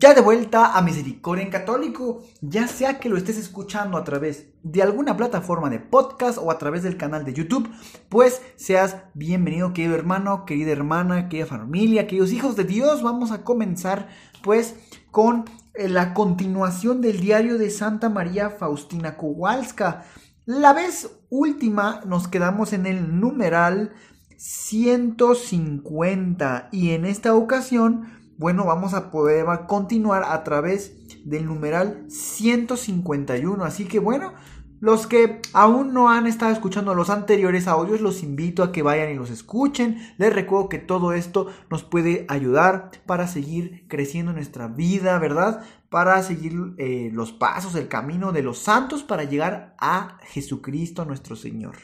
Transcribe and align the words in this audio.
Ya 0.00 0.14
de 0.14 0.22
vuelta 0.22 0.78
a 0.78 0.80
Misericordia 0.80 1.44
en 1.44 1.50
Católico, 1.50 2.22
ya 2.40 2.66
sea 2.68 2.98
que 2.98 3.10
lo 3.10 3.18
estés 3.18 3.36
escuchando 3.36 3.98
a 3.98 4.04
través 4.04 4.46
de 4.62 4.80
alguna 4.80 5.14
plataforma 5.14 5.68
de 5.68 5.78
podcast 5.78 6.38
o 6.38 6.50
a 6.50 6.56
través 6.56 6.82
del 6.82 6.96
canal 6.96 7.26
de 7.26 7.34
YouTube, 7.34 7.68
pues 8.08 8.40
seas 8.56 8.96
bienvenido 9.12 9.74
querido 9.74 9.94
hermano, 9.94 10.46
querida 10.46 10.72
hermana, 10.72 11.28
querida 11.28 11.44
familia, 11.44 12.06
queridos 12.06 12.32
hijos 12.32 12.56
de 12.56 12.64
Dios. 12.64 13.02
Vamos 13.02 13.30
a 13.30 13.44
comenzar 13.44 14.08
pues 14.42 14.74
con 15.10 15.44
eh, 15.74 15.86
la 15.86 16.14
continuación 16.14 17.02
del 17.02 17.20
diario 17.20 17.58
de 17.58 17.68
Santa 17.68 18.08
María 18.08 18.48
Faustina 18.48 19.18
Kowalska. 19.18 20.06
La 20.46 20.72
vez 20.72 21.10
última 21.28 22.00
nos 22.06 22.26
quedamos 22.26 22.72
en 22.72 22.86
el 22.86 23.20
numeral 23.20 23.92
150 24.38 26.70
y 26.72 26.92
en 26.92 27.04
esta 27.04 27.34
ocasión 27.34 28.18
bueno, 28.40 28.64
vamos 28.64 28.94
a 28.94 29.10
poder 29.10 29.44
continuar 29.68 30.24
a 30.24 30.42
través 30.44 30.96
del 31.26 31.44
numeral 31.44 32.06
151. 32.08 33.62
Así 33.62 33.84
que 33.84 33.98
bueno, 33.98 34.32
los 34.80 35.06
que 35.06 35.42
aún 35.52 35.92
no 35.92 36.08
han 36.08 36.26
estado 36.26 36.50
escuchando 36.50 36.94
los 36.94 37.10
anteriores 37.10 37.68
audios, 37.68 38.00
los 38.00 38.22
invito 38.22 38.62
a 38.62 38.72
que 38.72 38.80
vayan 38.82 39.10
y 39.10 39.14
los 39.16 39.28
escuchen. 39.28 39.98
Les 40.16 40.32
recuerdo 40.32 40.70
que 40.70 40.78
todo 40.78 41.12
esto 41.12 41.48
nos 41.68 41.82
puede 41.82 42.24
ayudar 42.30 42.90
para 43.04 43.28
seguir 43.28 43.84
creciendo 43.88 44.30
en 44.30 44.36
nuestra 44.36 44.68
vida, 44.68 45.18
¿verdad? 45.18 45.62
Para 45.90 46.22
seguir 46.22 46.54
eh, 46.78 47.10
los 47.12 47.32
pasos, 47.32 47.74
el 47.74 47.88
camino 47.88 48.32
de 48.32 48.42
los 48.42 48.56
santos 48.56 49.02
para 49.02 49.24
llegar 49.24 49.74
a 49.78 50.16
Jesucristo 50.22 51.04
nuestro 51.04 51.36
Señor. 51.36 51.76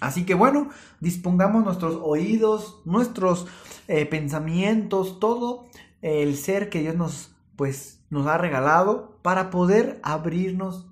Así 0.00 0.24
que 0.24 0.34
bueno, 0.34 0.68
dispongamos 1.00 1.64
nuestros 1.64 1.98
oídos, 2.02 2.80
nuestros 2.84 3.46
eh, 3.88 4.06
pensamientos, 4.06 5.18
todo 5.18 5.66
el 6.02 6.36
ser 6.36 6.70
que 6.70 6.80
Dios 6.80 6.94
nos, 6.94 7.34
pues, 7.56 8.04
nos 8.10 8.26
ha 8.26 8.38
regalado 8.38 9.18
para 9.22 9.50
poder 9.50 10.00
abrirnos 10.04 10.86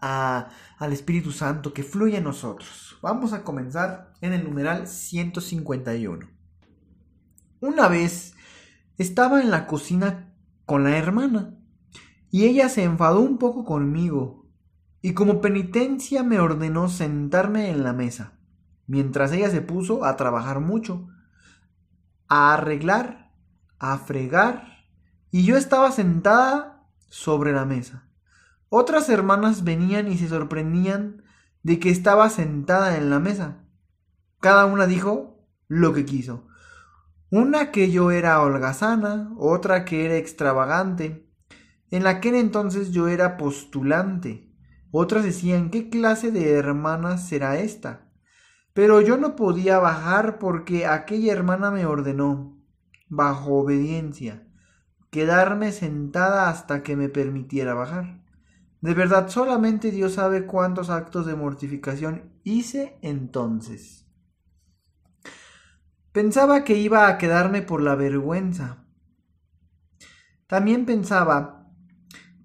a, 0.00 0.50
al 0.78 0.92
Espíritu 0.92 1.30
Santo 1.30 1.72
que 1.72 1.84
fluye 1.84 2.18
en 2.18 2.24
nosotros. 2.24 2.98
Vamos 3.00 3.32
a 3.32 3.44
comenzar 3.44 4.12
en 4.20 4.32
el 4.32 4.42
numeral 4.42 4.88
151. 4.88 6.28
Una 7.60 7.88
vez 7.88 8.34
estaba 8.98 9.40
en 9.40 9.50
la 9.50 9.68
cocina 9.68 10.34
con 10.66 10.82
la 10.82 10.96
hermana 10.96 11.54
y 12.30 12.46
ella 12.46 12.68
se 12.68 12.82
enfadó 12.82 13.20
un 13.20 13.38
poco 13.38 13.64
conmigo 13.64 14.46
y 15.00 15.14
como 15.14 15.40
penitencia 15.40 16.24
me 16.24 16.40
ordenó 16.40 16.88
sentarme 16.88 17.70
en 17.70 17.84
la 17.84 17.92
mesa 17.92 18.37
mientras 18.88 19.30
ella 19.30 19.50
se 19.50 19.60
puso 19.60 20.04
a 20.04 20.16
trabajar 20.16 20.58
mucho, 20.58 21.06
a 22.26 22.54
arreglar, 22.54 23.30
a 23.78 23.98
fregar, 23.98 24.86
y 25.30 25.44
yo 25.44 25.56
estaba 25.56 25.92
sentada 25.92 26.84
sobre 27.08 27.52
la 27.52 27.64
mesa. 27.64 28.08
Otras 28.70 29.08
hermanas 29.08 29.62
venían 29.62 30.10
y 30.10 30.18
se 30.18 30.28
sorprendían 30.28 31.22
de 31.62 31.78
que 31.78 31.90
estaba 31.90 32.28
sentada 32.30 32.96
en 32.96 33.10
la 33.10 33.20
mesa. 33.20 33.64
Cada 34.40 34.66
una 34.66 34.86
dijo 34.86 35.46
lo 35.68 35.92
que 35.92 36.04
quiso. 36.04 36.46
Una 37.30 37.70
que 37.72 37.90
yo 37.90 38.10
era 38.10 38.40
holgazana, 38.40 39.32
otra 39.36 39.84
que 39.84 40.06
era 40.06 40.16
extravagante. 40.16 41.30
En 41.90 42.06
aquel 42.06 42.34
entonces 42.34 42.90
yo 42.90 43.08
era 43.08 43.36
postulante. 43.36 44.50
Otras 44.90 45.24
decían 45.24 45.70
¿qué 45.70 45.90
clase 45.90 46.30
de 46.30 46.52
hermana 46.52 47.18
será 47.18 47.58
esta? 47.58 48.07
Pero 48.78 49.00
yo 49.00 49.16
no 49.16 49.34
podía 49.34 49.80
bajar 49.80 50.38
porque 50.38 50.86
aquella 50.86 51.32
hermana 51.32 51.72
me 51.72 51.84
ordenó, 51.84 52.62
bajo 53.08 53.54
obediencia, 53.54 54.46
quedarme 55.10 55.72
sentada 55.72 56.48
hasta 56.48 56.84
que 56.84 56.94
me 56.94 57.08
permitiera 57.08 57.74
bajar. 57.74 58.22
De 58.80 58.94
verdad, 58.94 59.30
solamente 59.30 59.90
Dios 59.90 60.12
sabe 60.12 60.46
cuántos 60.46 60.90
actos 60.90 61.26
de 61.26 61.34
mortificación 61.34 62.30
hice 62.44 63.00
entonces. 63.02 64.06
Pensaba 66.12 66.62
que 66.62 66.78
iba 66.78 67.08
a 67.08 67.18
quedarme 67.18 67.62
por 67.62 67.82
la 67.82 67.96
vergüenza. 67.96 68.84
También 70.46 70.86
pensaba 70.86 71.66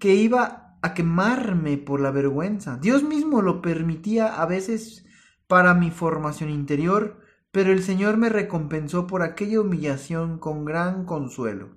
que 0.00 0.16
iba 0.16 0.78
a 0.82 0.94
quemarme 0.94 1.78
por 1.78 2.00
la 2.00 2.10
vergüenza. 2.10 2.76
Dios 2.78 3.04
mismo 3.04 3.40
lo 3.40 3.62
permitía 3.62 4.34
a 4.34 4.46
veces 4.46 5.04
para 5.46 5.74
mi 5.74 5.90
formación 5.90 6.50
interior, 6.50 7.20
pero 7.50 7.72
el 7.72 7.82
Señor 7.82 8.16
me 8.16 8.28
recompensó 8.28 9.06
por 9.06 9.22
aquella 9.22 9.60
humillación 9.60 10.38
con 10.38 10.64
gran 10.64 11.04
consuelo. 11.04 11.76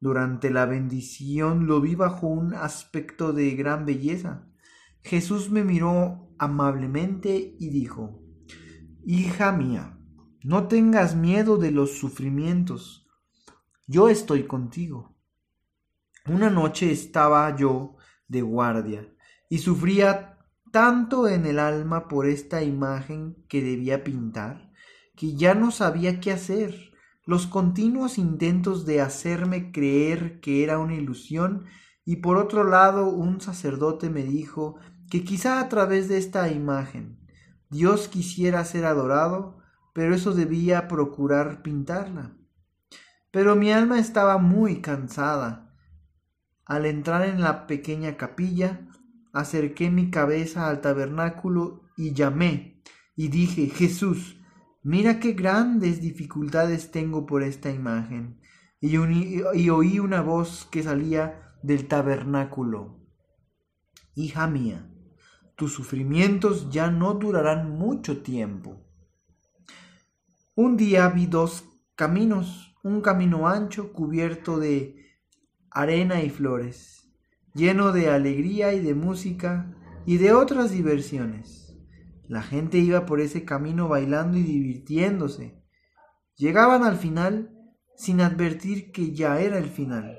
Durante 0.00 0.50
la 0.50 0.66
bendición 0.66 1.66
lo 1.66 1.80
vi 1.80 1.94
bajo 1.94 2.26
un 2.26 2.54
aspecto 2.54 3.32
de 3.32 3.50
gran 3.52 3.86
belleza. 3.86 4.48
Jesús 5.02 5.50
me 5.50 5.64
miró 5.64 6.34
amablemente 6.38 7.54
y 7.58 7.70
dijo, 7.70 8.20
Hija 9.04 9.52
mía, 9.52 9.98
no 10.42 10.66
tengas 10.68 11.14
miedo 11.14 11.56
de 11.56 11.70
los 11.70 11.98
sufrimientos, 11.98 13.02
yo 13.86 14.08
estoy 14.08 14.44
contigo. 14.44 15.14
Una 16.26 16.50
noche 16.50 16.90
estaba 16.90 17.54
yo 17.56 17.96
de 18.28 18.42
guardia 18.42 19.12
y 19.48 19.58
sufría 19.58 20.31
tanto 20.72 21.28
en 21.28 21.46
el 21.46 21.58
alma 21.58 22.08
por 22.08 22.26
esta 22.26 22.62
imagen 22.62 23.36
que 23.48 23.62
debía 23.62 24.02
pintar, 24.02 24.72
que 25.14 25.34
ya 25.36 25.54
no 25.54 25.70
sabía 25.70 26.18
qué 26.18 26.32
hacer. 26.32 26.92
Los 27.26 27.46
continuos 27.46 28.18
intentos 28.18 28.84
de 28.86 29.00
hacerme 29.02 29.70
creer 29.70 30.40
que 30.40 30.64
era 30.64 30.78
una 30.78 30.94
ilusión 30.94 31.66
y 32.04 32.16
por 32.16 32.38
otro 32.38 32.64
lado 32.64 33.10
un 33.10 33.40
sacerdote 33.40 34.10
me 34.10 34.24
dijo 34.24 34.76
que 35.10 35.22
quizá 35.22 35.60
a 35.60 35.68
través 35.68 36.08
de 36.08 36.16
esta 36.16 36.50
imagen 36.50 37.20
Dios 37.68 38.08
quisiera 38.08 38.64
ser 38.64 38.86
adorado, 38.86 39.58
pero 39.92 40.14
eso 40.14 40.32
debía 40.32 40.88
procurar 40.88 41.62
pintarla. 41.62 42.32
Pero 43.30 43.56
mi 43.56 43.72
alma 43.72 43.98
estaba 43.98 44.38
muy 44.38 44.80
cansada. 44.80 45.74
Al 46.64 46.86
entrar 46.86 47.26
en 47.26 47.40
la 47.40 47.66
pequeña 47.66 48.16
capilla, 48.16 48.88
acerqué 49.32 49.90
mi 49.90 50.10
cabeza 50.10 50.68
al 50.68 50.80
tabernáculo 50.80 51.82
y 51.96 52.12
llamé, 52.12 52.82
y 53.16 53.28
dije, 53.28 53.68
Jesús, 53.68 54.40
mira 54.82 55.20
qué 55.20 55.32
grandes 55.32 56.00
dificultades 56.00 56.90
tengo 56.90 57.26
por 57.26 57.42
esta 57.42 57.70
imagen. 57.70 58.40
Y, 58.80 58.96
y 58.96 59.70
oí 59.70 59.98
una 59.98 60.22
voz 60.22 60.66
que 60.70 60.82
salía 60.82 61.56
del 61.62 61.86
tabernáculo. 61.86 63.00
Hija 64.14 64.46
mía, 64.46 64.90
tus 65.56 65.72
sufrimientos 65.72 66.70
ya 66.70 66.90
no 66.90 67.14
durarán 67.14 67.70
mucho 67.78 68.22
tiempo. 68.22 68.84
Un 70.54 70.76
día 70.76 71.08
vi 71.08 71.26
dos 71.26 71.64
caminos, 71.94 72.74
un 72.82 73.00
camino 73.00 73.48
ancho 73.48 73.92
cubierto 73.92 74.58
de 74.58 75.06
arena 75.70 76.22
y 76.22 76.30
flores, 76.30 77.01
lleno 77.54 77.92
de 77.92 78.08
alegría 78.08 78.72
y 78.72 78.80
de 78.80 78.94
música 78.94 79.74
y 80.06 80.16
de 80.16 80.32
otras 80.32 80.70
diversiones. 80.70 81.76
La 82.26 82.42
gente 82.42 82.78
iba 82.78 83.04
por 83.04 83.20
ese 83.20 83.44
camino 83.44 83.88
bailando 83.88 84.38
y 84.38 84.42
divirtiéndose. 84.42 85.62
Llegaban 86.36 86.82
al 86.82 86.96
final 86.96 87.50
sin 87.96 88.20
advertir 88.20 88.90
que 88.90 89.12
ya 89.12 89.40
era 89.40 89.58
el 89.58 89.66
final. 89.66 90.16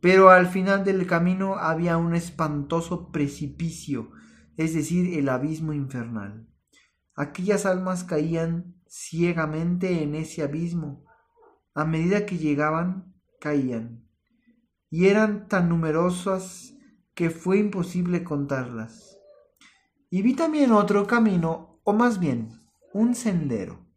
Pero 0.00 0.30
al 0.30 0.48
final 0.48 0.84
del 0.84 1.06
camino 1.06 1.54
había 1.54 1.96
un 1.96 2.14
espantoso 2.14 3.10
precipicio, 3.10 4.10
es 4.56 4.74
decir, 4.74 5.18
el 5.18 5.28
abismo 5.28 5.72
infernal. 5.72 6.48
Aquellas 7.14 7.64
almas 7.64 8.04
caían 8.04 8.74
ciegamente 8.88 10.02
en 10.02 10.14
ese 10.14 10.42
abismo. 10.42 11.04
A 11.74 11.84
medida 11.84 12.26
que 12.26 12.38
llegaban, 12.38 13.14
caían 13.40 14.03
y 14.94 15.08
eran 15.08 15.48
tan 15.48 15.70
numerosas 15.70 16.72
que 17.16 17.28
fue 17.28 17.58
imposible 17.58 18.22
contarlas. 18.22 19.18
Y 20.08 20.22
vi 20.22 20.34
también 20.34 20.70
otro 20.70 21.08
camino, 21.08 21.80
o 21.82 21.92
más 21.92 22.20
bien, 22.20 22.60
un 22.92 23.16
sendero, 23.16 23.88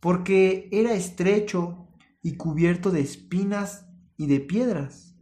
porque 0.00 0.68
era 0.70 0.92
estrecho 0.92 1.88
y 2.22 2.36
cubierto 2.36 2.90
de 2.90 3.00
espinas 3.00 3.86
y 4.18 4.26
de 4.26 4.40
piedras, 4.40 5.16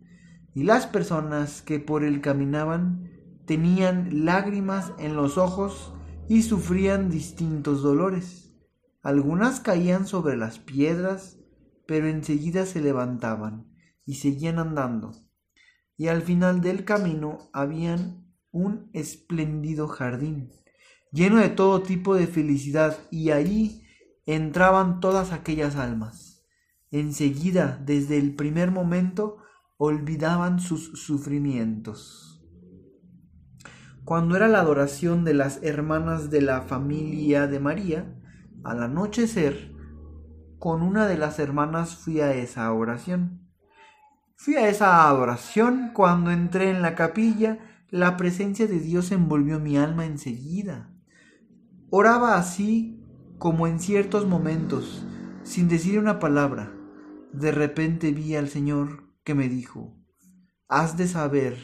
y 0.55 0.65
las 0.65 0.89
personas 0.89 1.63
que 1.63 1.79
por 1.79 2.03
él 2.03 2.21
caminaban 2.21 3.09
tenían 3.47 4.25
lágrimas 4.25 4.93
en 4.99 5.15
los 5.15 5.39
ojos 5.39 5.95
y 6.29 6.43
sufrían 6.43 7.11
distintos 7.11 7.81
dolores. 7.81 8.53
Algunas 9.05 9.61
caían 9.61 10.09
sobre 10.09 10.37
las 10.37 10.59
piedras, 10.59 11.39
pero 11.87 12.09
enseguida 12.09 12.67
se 12.67 12.81
levantaban 12.81 13.76
y 14.07 14.15
seguían 14.15 14.59
andando. 14.59 15.13
Y 15.99 16.09
al 16.09 16.23
final 16.23 16.63
del 16.63 16.85
camino 16.85 17.51
habían 17.53 18.25
un 18.51 18.89
espléndido 18.95 19.89
jardín, 19.89 20.51
lleno 21.13 21.39
de 21.39 21.51
todo 21.51 21.83
tipo 21.83 22.15
de 22.15 22.27
felicidad, 22.27 22.97
y 23.11 23.31
allí 23.31 23.83
entraban 24.25 25.01
todas 25.01 25.33
aquellas 25.33 25.77
almas. 25.77 26.45
Enseguida, 26.91 27.83
desde 27.85 28.17
el 28.17 28.35
primer 28.35 28.71
momento, 28.71 29.39
olvidaban 29.77 30.61
sus 30.61 30.93
sufrimientos. 30.99 32.45
Cuando 34.05 34.37
era 34.37 34.47
la 34.47 34.61
adoración 34.61 35.25
de 35.25 35.35
las 35.35 35.63
hermanas 35.63 36.31
de 36.31 36.41
la 36.41 36.63
familia 36.63 37.49
de 37.49 37.59
María, 37.59 38.15
al 38.63 38.83
anochecer, 38.83 39.75
con 40.59 40.83
una 40.83 41.07
de 41.07 41.19
las 41.19 41.39
hermanas 41.39 41.97
fui 41.97 42.21
a 42.21 42.33
esa 42.33 42.73
oración. 42.73 43.46
Fui 44.39 44.55
a 44.57 44.69
esa 44.69 45.09
adoración 45.09 45.93
cuando 45.95 46.31
entré 46.31 46.71
en 46.71 46.83
la 46.83 46.95
capilla, 46.95 47.59
la 47.91 48.19
presencia 48.19 48.67
de 48.67 48.79
Dios 48.79 49.11
envolvió 49.11 49.59
mi 49.59 49.79
alma 49.79 50.05
enseguida. 50.05 50.93
Oraba 51.89 52.37
así 52.37 53.03
como 53.39 53.67
en 53.67 53.81
ciertos 53.81 54.27
momentos, 54.27 55.07
sin 55.43 55.69
decir 55.69 55.99
una 55.99 56.19
palabra. 56.19 56.71
De 57.33 57.51
repente 57.51 58.13
vi 58.13 58.37
al 58.37 58.49
Señor 58.49 59.05
que 59.25 59.35
me 59.35 59.49
dijo, 59.49 59.97
has 60.69 60.99
de 60.99 61.09
saber 61.09 61.57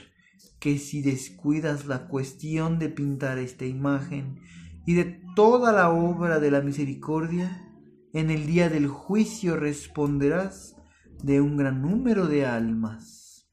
que 0.58 0.78
si 0.78 1.02
descuidas 1.02 1.86
la 1.86 2.08
cuestión 2.08 2.78
de 2.78 2.88
pintar 2.88 3.36
esta 3.38 3.66
imagen 3.66 4.40
y 4.86 4.94
de 4.94 5.20
toda 5.36 5.72
la 5.72 5.90
obra 5.90 6.40
de 6.40 6.50
la 6.50 6.62
misericordia, 6.62 7.68
en 8.14 8.30
el 8.30 8.46
día 8.46 8.70
del 8.70 8.88
juicio 8.88 9.56
responderás 9.56 10.76
de 11.22 11.40
un 11.40 11.56
gran 11.56 11.82
número 11.82 12.26
de 12.26 12.46
almas. 12.46 13.48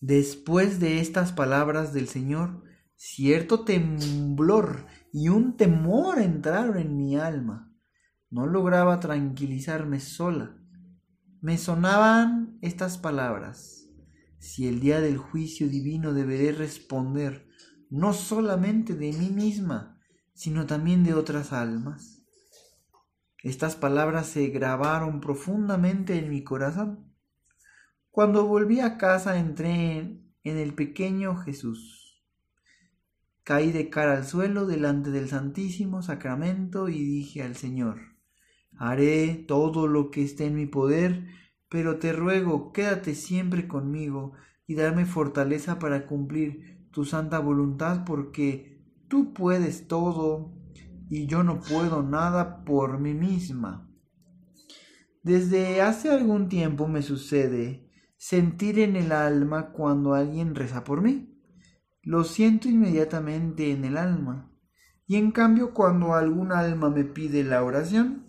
Después 0.00 0.80
de 0.80 1.00
estas 1.00 1.32
palabras 1.32 1.92
del 1.92 2.08
Señor, 2.08 2.62
cierto 2.96 3.64
temblor 3.64 4.86
y 5.12 5.28
un 5.28 5.56
temor 5.56 6.18
entraron 6.18 6.78
en 6.78 6.96
mi 6.96 7.16
alma. 7.16 7.72
No 8.30 8.46
lograba 8.46 9.00
tranquilizarme 9.00 10.00
sola. 10.00 10.56
Me 11.40 11.58
sonaban 11.58 12.58
estas 12.62 12.98
palabras. 12.98 13.88
Si 14.38 14.66
el 14.66 14.80
día 14.80 15.00
del 15.00 15.18
juicio 15.18 15.68
divino 15.68 16.12
deberé 16.12 16.52
responder 16.52 17.46
no 17.90 18.12
solamente 18.12 18.94
de 18.94 19.12
mí 19.12 19.30
misma, 19.30 20.00
sino 20.32 20.66
también 20.66 21.04
de 21.04 21.14
otras 21.14 21.52
almas. 21.52 22.23
Estas 23.44 23.76
palabras 23.76 24.26
se 24.26 24.46
grabaron 24.46 25.20
profundamente 25.20 26.18
en 26.18 26.30
mi 26.30 26.42
corazón. 26.42 27.12
Cuando 28.10 28.46
volví 28.46 28.80
a 28.80 28.96
casa 28.96 29.38
entré 29.38 29.98
en 29.98 30.56
el 30.56 30.72
pequeño 30.72 31.36
Jesús. 31.36 32.24
Caí 33.42 33.70
de 33.70 33.90
cara 33.90 34.16
al 34.16 34.24
suelo 34.24 34.64
delante 34.64 35.10
del 35.10 35.28
Santísimo 35.28 36.00
Sacramento 36.00 36.88
y 36.88 37.04
dije 37.04 37.42
al 37.42 37.54
Señor, 37.54 37.98
haré 38.78 39.44
todo 39.46 39.88
lo 39.88 40.10
que 40.10 40.24
esté 40.24 40.46
en 40.46 40.54
mi 40.54 40.64
poder, 40.64 41.26
pero 41.68 41.98
te 41.98 42.14
ruego, 42.14 42.72
quédate 42.72 43.14
siempre 43.14 43.68
conmigo 43.68 44.32
y 44.66 44.74
dame 44.74 45.04
fortaleza 45.04 45.78
para 45.78 46.06
cumplir 46.06 46.88
tu 46.92 47.04
santa 47.04 47.40
voluntad, 47.40 48.06
porque 48.06 48.82
tú 49.08 49.34
puedes 49.34 49.86
todo 49.86 50.63
y 51.16 51.28
yo 51.28 51.44
no 51.44 51.60
puedo 51.60 52.02
nada 52.02 52.64
por 52.64 52.98
mí 52.98 53.14
misma. 53.14 53.88
Desde 55.22 55.80
hace 55.80 56.10
algún 56.10 56.48
tiempo 56.48 56.88
me 56.88 57.02
sucede 57.02 57.88
sentir 58.16 58.80
en 58.80 58.96
el 58.96 59.12
alma 59.12 59.70
cuando 59.70 60.14
alguien 60.14 60.56
reza 60.56 60.82
por 60.82 61.02
mí. 61.02 61.40
Lo 62.02 62.24
siento 62.24 62.68
inmediatamente 62.68 63.70
en 63.70 63.84
el 63.84 63.96
alma. 63.96 64.50
Y 65.06 65.14
en 65.14 65.30
cambio 65.30 65.72
cuando 65.72 66.14
algún 66.14 66.50
alma 66.50 66.90
me 66.90 67.04
pide 67.04 67.44
la 67.44 67.62
oración, 67.62 68.26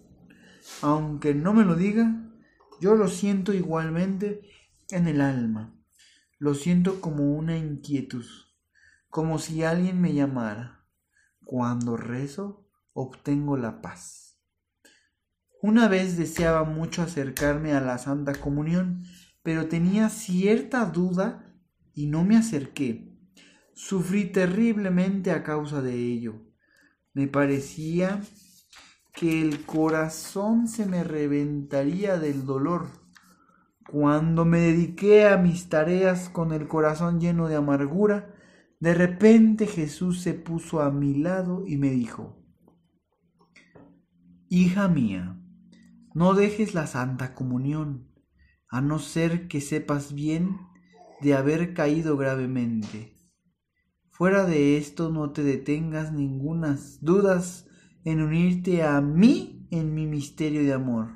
aunque 0.83 1.33
no 1.33 1.55
me 1.55 1.65
lo 1.65 1.73
diga, 1.73 2.21
yo 2.81 2.93
lo 2.93 3.07
siento 3.07 3.51
igualmente 3.51 4.41
en 4.91 5.07
el 5.07 5.21
alma. 5.21 5.75
Lo 6.37 6.53
siento 6.53 7.01
como 7.01 7.33
una 7.33 7.57
inquietud, 7.57 8.27
como 9.09 9.39
si 9.39 9.63
alguien 9.63 9.99
me 9.99 10.13
llamara. 10.13 10.85
Cuando 11.43 11.97
rezo, 11.97 12.64
obtengo 12.95 13.57
la 13.57 13.81
paz. 13.81 14.39
Una 15.61 15.89
vez 15.89 16.17
deseaba 16.17 16.63
mucho 16.63 17.01
acercarme 17.01 17.73
a 17.73 17.81
la 17.81 17.97
Santa 17.97 18.33
Comunión, 18.33 19.03
pero 19.43 19.67
tenía 19.67 20.07
cierta 20.09 20.85
duda 20.85 21.53
y 21.93 22.07
no 22.07 22.23
me 22.23 22.37
acerqué. 22.37 23.13
Sufrí 23.73 24.31
terriblemente 24.31 25.31
a 25.31 25.43
causa 25.43 25.81
de 25.81 25.93
ello. 25.93 26.41
Me 27.13 27.27
parecía 27.27 28.21
que 29.11 29.41
el 29.41 29.65
corazón 29.65 30.69
se 30.69 30.85
me 30.85 31.03
reventaría 31.03 32.17
del 32.17 32.45
dolor. 32.45 32.87
Cuando 33.91 34.45
me 34.45 34.59
dediqué 34.59 35.27
a 35.27 35.37
mis 35.37 35.67
tareas 35.67 36.29
con 36.29 36.53
el 36.53 36.69
corazón 36.69 37.19
lleno 37.19 37.49
de 37.49 37.55
amargura, 37.55 38.33
de 38.79 38.93
repente 38.93 39.67
Jesús 39.67 40.21
se 40.21 40.33
puso 40.33 40.81
a 40.81 40.91
mi 40.91 41.15
lado 41.15 41.65
y 41.67 41.75
me 41.75 41.89
dijo, 41.89 42.44
Hija 44.57 44.87
mía, 44.87 45.37
no 46.13 46.33
dejes 46.33 46.73
la 46.73 46.87
Santa 46.87 47.35
Comunión, 47.35 48.07
a 48.69 48.79
no 48.79 48.99
ser 48.99 49.49
que 49.49 49.59
sepas 49.59 50.13
bien 50.13 50.55
de 51.19 51.33
haber 51.33 51.73
caído 51.73 52.15
gravemente. 52.15 53.19
Fuera 54.11 54.45
de 54.45 54.77
esto 54.77 55.09
no 55.09 55.33
te 55.33 55.43
detengas 55.43 56.13
ningunas 56.13 56.99
dudas 57.01 57.67
en 58.05 58.21
unirte 58.21 58.81
a 58.81 59.01
mí 59.01 59.67
en 59.71 59.93
mi 59.93 60.07
misterio 60.07 60.63
de 60.63 60.71
amor. 60.71 61.09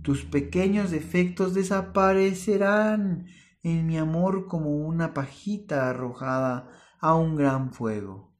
Tus 0.00 0.24
pequeños 0.24 0.90
defectos 0.90 1.52
desaparecerán 1.52 3.26
en 3.62 3.86
mi 3.86 3.98
amor 3.98 4.46
como 4.46 4.70
una 4.70 5.12
pajita 5.12 5.90
arrojada 5.90 6.70
a 6.98 7.14
un 7.14 7.36
gran 7.36 7.74
fuego. 7.74 8.34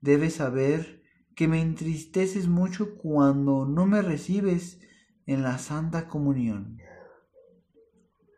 Debes 0.00 0.36
saber 0.36 1.01
que 1.34 1.48
me 1.48 1.60
entristeces 1.60 2.48
mucho 2.48 2.96
cuando 2.96 3.66
no 3.66 3.86
me 3.86 4.02
recibes 4.02 4.80
en 5.26 5.42
la 5.42 5.58
Santa 5.58 6.08
Comunión. 6.08 6.78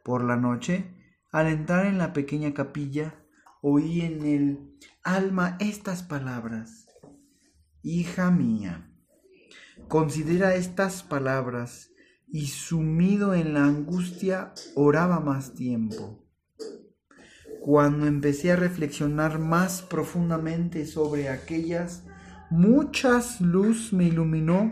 Por 0.05 0.25
la 0.25 0.37
noche, 0.37 0.95
al 1.33 1.49
entrar 1.49 1.87
en 1.87 1.99
la 1.99 2.13
pequeña 2.13 2.55
capilla, 2.55 3.15
oí 3.63 4.03
en 4.03 4.25
el 4.25 4.79
alma 5.03 5.57
estas 5.61 6.03
palabras. 6.03 6.87
Hija 7.83 8.31
mía, 8.31 8.91
considera 9.89 10.55
estas 10.55 11.03
palabras 11.03 11.91
y 12.29 12.47
sumido 12.47 13.35
en 13.35 13.55
la 13.55 13.65
angustia 13.65 14.53
oraba 14.75 15.21
más 15.21 15.55
tiempo. 15.55 16.25
Cuando 17.61 18.07
empecé 18.07 18.53
a 18.53 18.57
reflexionar 18.57 19.39
más 19.39 19.83
profundamente 19.83 20.87
sobre 20.87 21.29
aquellas 21.29 22.05
muchas 22.55 23.41
luz 23.41 23.93
me 23.93 24.05
iluminó 24.05 24.71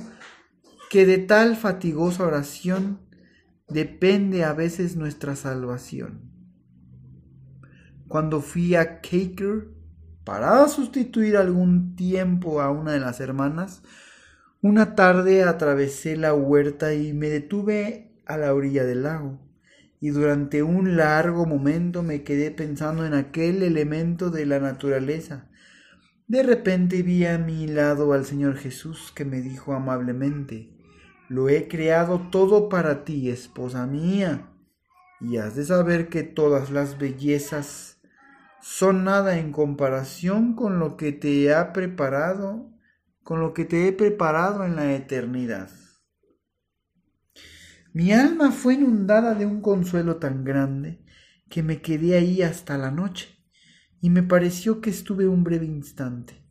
que 0.89 1.05
de 1.05 1.19
tal 1.19 1.57
fatigosa 1.57 2.25
oración 2.25 3.01
depende 3.69 4.45
a 4.45 4.53
veces 4.53 4.95
nuestra 4.95 5.35
salvación. 5.35 6.31
Cuando 8.07 8.41
fui 8.41 8.77
a 8.77 9.01
Caker 9.01 9.69
para 10.23 10.69
sustituir 10.69 11.37
algún 11.37 11.97
tiempo 11.97 12.61
a 12.61 12.71
una 12.71 12.93
de 12.93 13.01
las 13.01 13.19
hermanas, 13.19 13.83
una 14.61 14.95
tarde 14.95 15.43
atravesé 15.43 16.17
la 16.17 16.35
huerta 16.35 16.95
y 16.95 17.12
me 17.12 17.31
detuve 17.31 18.15
a 18.27 18.37
la 18.37 18.55
orilla 18.55 18.85
del 18.85 19.03
lago, 19.03 19.41
y 19.99 20.11
durante 20.11 20.62
un 20.62 20.97
largo 20.97 21.47
momento 21.47 22.05
me 22.05 22.23
quedé 22.23 22.53
pensando 22.53 23.05
en 23.05 23.15
aquel 23.15 23.65
elemento 23.65 24.31
de 24.31 24.47
la 24.47 24.61
naturaleza 24.61 25.49
de 26.26 26.43
repente 26.43 27.02
vi 27.02 27.26
a 27.26 27.38
mi 27.38 27.67
lado 27.67 28.12
al 28.12 28.25
Señor 28.25 28.57
Jesús 28.57 29.12
que 29.14 29.25
me 29.25 29.41
dijo 29.41 29.75
amablemente, 29.75 30.71
Lo 31.29 31.49
he 31.49 31.69
creado 31.69 32.29
todo 32.31 32.69
para 32.69 33.05
ti, 33.05 33.31
esposa 33.31 33.87
mía, 33.87 34.50
y 35.21 35.37
has 35.37 35.57
de 35.57 35.64
saber 35.64 36.09
que 36.09 36.23
todas 36.23 36.71
las 36.71 36.99
bellezas 36.99 38.00
son 38.61 39.05
nada 39.05 39.38
en 39.38 39.52
comparación 39.52 40.55
con 40.55 40.79
lo 40.79 40.97
que 40.97 41.12
te 41.12 41.52
ha 41.55 41.73
preparado, 41.73 42.71
con 43.23 43.41
lo 43.41 43.55
que 43.55 43.64
te 43.64 43.88
he 43.88 43.93
preparado 43.93 44.64
en 44.64 44.76
la 44.76 44.95
eternidad. 44.95 45.71
Mi 47.93 48.12
alma 48.12 48.52
fue 48.52 48.75
inundada 48.75 49.35
de 49.35 49.45
un 49.45 49.61
consuelo 49.61 50.17
tan 50.17 50.45
grande 50.45 51.05
que 51.50 51.62
me 51.62 51.83
quedé 51.83 52.17
ahí 52.17 52.41
hasta 52.43 52.79
la 52.79 52.91
noche, 52.91 53.41
y 54.02 54.11
me 54.11 54.25
pareció 54.25 54.80
que 54.80 54.90
estuve 54.90 55.28
un 55.28 55.44
breve 55.44 55.64
instante. 55.64 56.44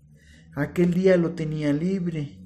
Aquel 0.55 0.93
día 0.93 1.17
lo 1.17 1.33
tenía 1.33 1.73
libre, 1.73 2.39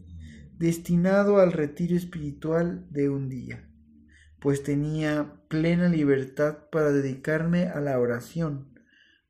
destinado 0.57 1.37
al 1.37 1.51
retiro 1.53 1.95
espiritual 1.95 2.87
de 2.89 3.09
un 3.09 3.29
día, 3.29 3.69
pues 4.39 4.63
tenía 4.63 5.43
plena 5.47 5.89
libertad 5.89 6.69
para 6.71 6.91
dedicarme 6.91 7.67
a 7.67 7.81
la 7.81 7.99
oración. 7.99 8.73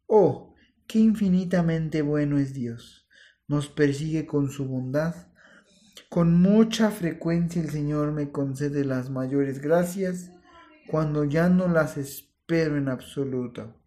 Oh, 0.08 0.55
qué 0.88 1.00
infinitamente 1.00 2.01
bueno 2.01 2.38
es 2.38 2.53
Dios. 2.53 3.08
Nos 3.48 3.67
persigue 3.67 4.25
con 4.25 4.51
su 4.51 4.65
bondad. 4.65 5.27
Con 6.10 6.39
mucha 6.39 6.89
frecuencia 6.89 7.62
el 7.62 7.70
Señor 7.70 8.13
me 8.13 8.32
concede 8.32 8.86
las 8.86 9.10
mayores 9.10 9.60
gracias 9.60 10.32
cuando 10.88 11.25
ya 11.25 11.50
no 11.50 11.67
las 11.67 11.98
espero 11.98 12.77
en 12.77 12.88
absoluto. 12.88 13.85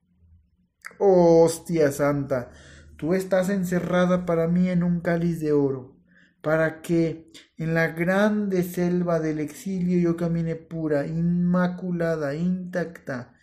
Hostia 0.98 1.92
santa, 1.92 2.50
tú 2.96 3.14
estás 3.14 3.48
encerrada 3.50 4.26
para 4.26 4.48
mí 4.48 4.68
en 4.68 4.82
un 4.82 5.00
cáliz 5.00 5.40
de 5.40 5.52
oro 5.52 5.98
para 6.42 6.80
que 6.80 7.30
en 7.56 7.74
la 7.74 7.88
grande 7.88 8.62
selva 8.62 9.20
del 9.20 9.40
exilio 9.40 9.98
yo 9.98 10.16
camine 10.16 10.56
pura, 10.56 11.06
inmaculada, 11.06 12.34
intacta, 12.34 13.34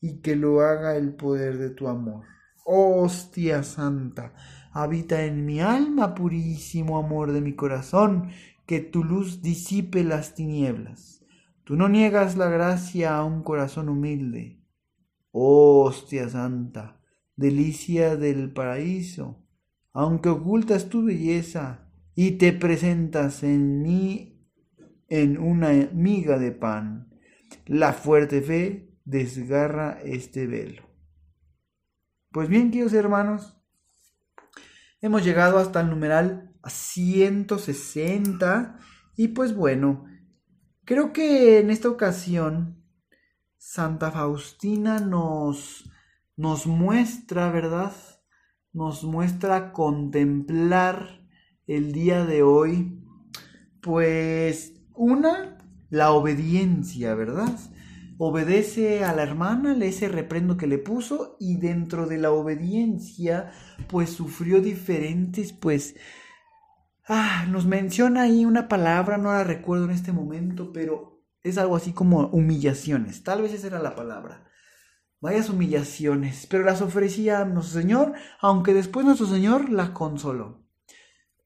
y 0.00 0.20
que 0.20 0.36
lo 0.36 0.60
haga 0.60 0.96
el 0.96 1.14
poder 1.14 1.58
de 1.58 1.70
tu 1.70 1.88
amor. 1.88 2.24
Hostia 2.64 3.62
santa, 3.62 4.34
habita 4.72 5.24
en 5.24 5.46
mi 5.46 5.60
alma 5.60 6.14
purísimo 6.14 6.98
amor 6.98 7.32
de 7.32 7.40
mi 7.40 7.54
corazón, 7.54 8.30
que 8.66 8.80
tu 8.80 9.02
luz 9.02 9.42
disipe 9.42 10.04
las 10.04 10.34
tinieblas. 10.34 11.24
Tú 11.64 11.76
no 11.76 11.88
niegas 11.88 12.36
la 12.36 12.48
gracia 12.48 13.16
a 13.16 13.24
un 13.24 13.42
corazón 13.42 13.88
humilde. 13.88 14.61
Hostia 15.32 16.28
santa, 16.28 17.00
delicia 17.36 18.16
del 18.16 18.52
paraíso, 18.52 19.44
aunque 19.92 20.28
ocultas 20.28 20.88
tu 20.88 21.04
belleza, 21.04 21.88
y 22.14 22.32
te 22.32 22.52
presentas 22.52 23.42
en 23.42 23.80
mí 23.82 24.46
en 25.08 25.38
una 25.38 25.70
miga 25.92 26.38
de 26.38 26.52
pan. 26.52 27.08
La 27.66 27.94
fuerte 27.94 28.42
fe 28.42 28.94
desgarra 29.04 29.98
este 30.02 30.46
velo. 30.46 30.82
Pues 32.30 32.48
bien, 32.48 32.70
queridos 32.70 32.92
hermanos, 32.92 33.58
hemos 35.00 35.24
llegado 35.24 35.58
hasta 35.58 35.80
el 35.80 35.90
numeral 35.90 36.54
160 36.66 38.78
y 39.16 39.28
pues 39.28 39.54
bueno, 39.54 40.06
creo 40.84 41.12
que 41.12 41.60
en 41.60 41.70
esta 41.70 41.88
ocasión 41.88 42.81
Santa 43.64 44.10
Faustina 44.10 44.98
nos, 44.98 45.88
nos 46.36 46.66
muestra, 46.66 47.48
¿verdad? 47.52 47.92
Nos 48.72 49.04
muestra 49.04 49.72
contemplar 49.72 51.24
el 51.68 51.92
día 51.92 52.26
de 52.26 52.42
hoy? 52.42 53.00
Pues 53.80 54.74
una, 54.94 55.58
la 55.90 56.10
obediencia, 56.10 57.14
¿verdad? 57.14 57.56
Obedece 58.18 59.04
a 59.04 59.14
la 59.14 59.22
hermana, 59.22 59.74
le 59.74 59.86
ese 59.86 60.08
reprendo 60.08 60.56
que 60.56 60.66
le 60.66 60.78
puso 60.78 61.36
y 61.38 61.56
dentro 61.56 62.06
de 62.06 62.18
la 62.18 62.32
obediencia 62.32 63.52
pues 63.86 64.10
sufrió 64.10 64.60
diferentes 64.60 65.52
pues... 65.52 65.94
Ah, 67.06 67.46
nos 67.48 67.64
menciona 67.66 68.22
ahí 68.22 68.44
una 68.44 68.66
palabra, 68.68 69.18
no 69.18 69.30
la 69.30 69.44
recuerdo 69.44 69.84
en 69.84 69.92
este 69.92 70.12
momento, 70.12 70.72
pero 70.72 71.11
es 71.42 71.58
algo 71.58 71.76
así 71.76 71.92
como 71.92 72.26
humillaciones, 72.28 73.22
tal 73.22 73.42
vez 73.42 73.52
esa 73.52 73.66
era 73.68 73.78
la 73.78 73.94
palabra. 73.94 74.48
Vayas 75.20 75.50
humillaciones, 75.50 76.46
pero 76.48 76.64
las 76.64 76.82
ofrecía 76.82 77.44
nuestro 77.44 77.80
Señor, 77.80 78.14
aunque 78.40 78.74
después 78.74 79.06
nuestro 79.06 79.26
Señor 79.26 79.70
la 79.70 79.94
consoló. 79.94 80.66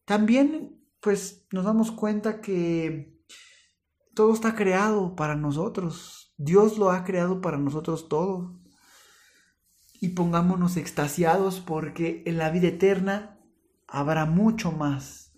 También, 0.06 0.80
pues, 1.00 1.46
nos 1.52 1.64
damos 1.64 1.92
cuenta 1.92 2.40
que 2.40 3.20
todo 4.14 4.32
está 4.32 4.54
creado 4.54 5.14
para 5.14 5.34
nosotros. 5.34 6.32
Dios 6.38 6.78
lo 6.78 6.90
ha 6.90 7.04
creado 7.04 7.42
para 7.42 7.58
nosotros 7.58 8.08
todo. 8.08 8.58
Y 10.00 10.10
pongámonos 10.10 10.78
extasiados 10.78 11.60
porque 11.60 12.22
en 12.24 12.38
la 12.38 12.50
vida 12.50 12.68
eterna 12.68 13.38
habrá 13.86 14.24
mucho 14.24 14.72
más 14.72 15.34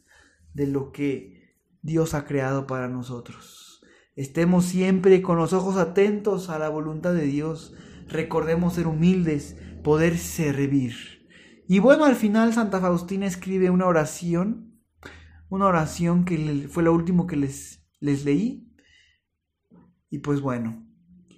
de 0.54 0.68
lo 0.68 0.92
que 0.92 1.56
Dios 1.82 2.14
ha 2.14 2.24
creado 2.24 2.68
para 2.68 2.86
nosotros. 2.86 3.67
Estemos 4.18 4.64
siempre 4.64 5.22
con 5.22 5.36
los 5.36 5.52
ojos 5.52 5.76
atentos 5.76 6.50
a 6.50 6.58
la 6.58 6.68
voluntad 6.68 7.14
de 7.14 7.22
Dios. 7.22 7.72
Recordemos 8.08 8.74
ser 8.74 8.88
humildes, 8.88 9.56
poder 9.84 10.18
servir. 10.18 11.28
Y 11.68 11.78
bueno, 11.78 12.04
al 12.04 12.16
final 12.16 12.52
Santa 12.52 12.80
Faustina 12.80 13.26
escribe 13.26 13.70
una 13.70 13.86
oración, 13.86 14.82
una 15.48 15.66
oración 15.66 16.24
que 16.24 16.66
fue 16.68 16.82
lo 16.82 16.92
último 16.94 17.28
que 17.28 17.36
les, 17.36 17.86
les 18.00 18.24
leí. 18.24 18.68
Y 20.10 20.18
pues 20.18 20.40
bueno, 20.40 20.84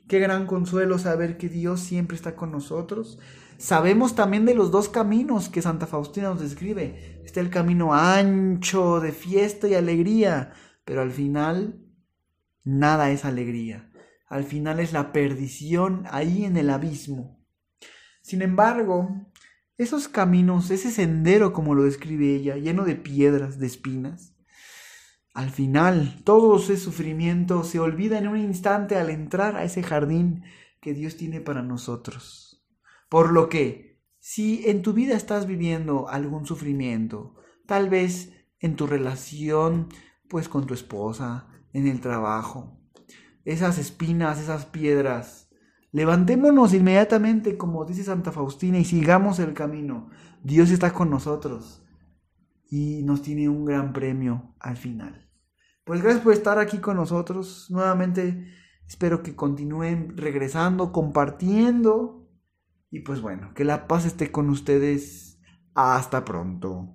qué 0.09 0.19
gran 0.19 0.47
consuelo 0.47 0.99
saber 0.99 1.37
que 1.37 1.51
Dios 1.51 1.81
siempre 1.81 2.17
está 2.17 2.35
con 2.35 2.51
nosotros. 2.51 3.19
Sabemos 3.59 4.15
también 4.15 4.47
de 4.47 4.55
los 4.55 4.71
dos 4.71 4.89
caminos 4.89 5.51
que 5.51 5.61
Santa 5.61 5.87
Faustina 5.87 6.31
nos 6.31 6.41
describe. 6.41 7.21
Está 7.27 7.41
el 7.41 7.51
camino 7.51 7.93
ancho 7.93 9.01
de 9.01 9.13
fiesta 9.13 9.69
y 9.69 9.75
alegría, 9.75 10.55
pero 10.87 11.03
al 11.03 11.11
final 11.11 11.80
nada 12.65 13.11
es 13.11 13.25
alegría. 13.25 13.91
Al 14.27 14.45
final 14.45 14.81
es 14.81 14.93
la 14.93 15.13
perdición 15.13 16.05
ahí 16.11 16.45
en 16.45 16.57
el 16.57 16.71
abismo. 16.71 17.45
Sin 18.23 18.43
embargo, 18.43 19.09
esos 19.77 20.09
caminos, 20.09 20.71
ese 20.71 20.91
sendero 20.91 21.53
como 21.53 21.75
lo 21.75 21.85
describe 21.85 22.35
ella, 22.35 22.57
lleno 22.57 22.85
de 22.85 22.97
piedras, 22.97 23.59
de 23.59 23.67
espinas, 23.67 24.35
al 25.33 25.51
final 25.51 26.21
todo 26.25 26.57
ese 26.59 26.77
sufrimiento 26.77 27.65
se 27.65 27.79
olvida 27.79 28.19
en 28.19 28.29
un 28.29 28.37
instante 28.37 28.97
al 28.97 29.11
entrar 29.11 29.57
a 29.57 29.65
ese 29.65 29.83
jardín 29.83 30.43
que 30.81 30.93
Dios 30.93 31.17
tiene 31.17 31.41
para 31.41 31.63
nosotros. 31.63 32.63
Por 33.09 33.33
lo 33.33 33.49
que, 33.49 34.01
si 34.19 34.69
en 34.69 34.83
tu 34.83 34.93
vida 34.93 35.17
estás 35.17 35.47
viviendo 35.47 36.09
algún 36.09 36.47
sufrimiento, 36.47 37.37
tal 37.67 37.89
vez 37.89 38.33
en 38.59 38.77
tu 38.77 38.87
relación 38.87 39.89
pues 40.29 40.49
con 40.49 40.67
tu 40.67 40.75
esposa, 40.75 41.49
en 41.73 41.87
el 41.87 42.01
trabajo, 42.01 42.81
esas 43.45 43.79
espinas, 43.79 44.41
esas 44.41 44.67
piedras 44.67 45.51
Levantémonos 45.93 46.73
inmediatamente, 46.73 47.57
como 47.57 47.85
dice 47.85 48.05
Santa 48.05 48.31
Faustina, 48.31 48.79
y 48.79 48.85
sigamos 48.85 49.41
el 49.41 49.55
camino. 49.55 50.11
Dios 50.43 50.71
está 50.71 50.93
con 50.93 51.11
nosotros 51.11 51.85
y 52.69 53.03
nos 53.03 53.23
tiene 53.23 53.49
un 53.49 53.65
gran 53.65 53.93
premio 53.93 54.55
al 54.61 54.77
final. 54.77 55.29
Pues 55.85 56.01
gracias 56.03 56.23
por 56.23 56.33
estar 56.33 56.59
aquí 56.59 56.79
con 56.79 56.97
nosotros. 56.97 57.67
Nuevamente 57.71 58.47
espero 58.87 59.23
que 59.23 59.35
continúen 59.35 60.17
regresando, 60.17 60.93
compartiendo. 60.93 62.29
Y 62.91 63.01
pues 63.01 63.21
bueno, 63.21 63.53
que 63.55 63.65
la 63.65 63.89
paz 63.89 64.07
esté 64.07 64.31
con 64.31 64.49
ustedes. 64.49 65.41
Hasta 65.75 66.25
pronto. 66.25 66.95